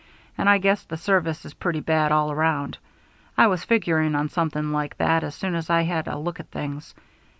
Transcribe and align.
And 0.35 0.49
I 0.49 0.57
guess 0.57 0.81
the 0.81 0.97
service 0.97 1.45
is 1.45 1.53
pretty 1.53 1.79
bad 1.79 2.11
all 2.11 2.31
around. 2.31 2.79
I 3.37 3.45
was 3.45 3.63
figuring 3.63 4.15
on 4.15 4.29
something 4.29 4.71
like 4.71 4.97
that 4.97 5.23
as 5.23 5.35
soon 5.35 5.53
as 5.53 5.69
I 5.69 5.83
had 5.83 6.07
a 6.07 6.17
look 6.17 6.39
at 6.39 6.49
things. 6.49 6.95